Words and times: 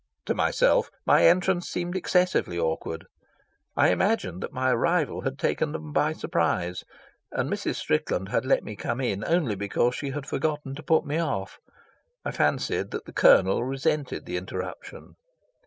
To 0.25 0.33
myself 0.33 0.89
my 1.05 1.27
entrance 1.27 1.69
seemed 1.69 1.95
excessively 1.95 2.57
awkward. 2.57 3.05
I 3.77 3.89
imagined 3.89 4.41
that 4.41 4.51
my 4.51 4.71
arrival 4.71 5.21
had 5.21 5.37
taken 5.37 5.73
them 5.73 5.93
by 5.93 6.13
surprise, 6.13 6.83
and 7.31 7.47
Mrs. 7.47 7.75
Strickland 7.75 8.29
had 8.29 8.43
let 8.43 8.63
me 8.63 8.75
come 8.75 8.99
in 8.99 9.23
only 9.23 9.53
because 9.53 9.93
she 9.93 10.09
had 10.09 10.25
forgotten 10.25 10.73
to 10.73 10.81
put 10.81 11.05
me 11.05 11.19
off. 11.19 11.59
I 12.25 12.31
fancied 12.31 12.89
that 12.89 13.05
the 13.05 13.13
Colonel 13.13 13.63
resented 13.63 14.25
the 14.25 14.37
interruption. 14.37 15.17